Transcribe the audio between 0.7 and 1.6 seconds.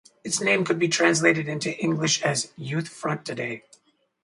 be translated